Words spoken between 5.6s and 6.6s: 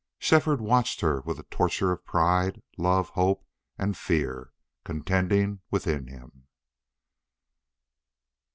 within him.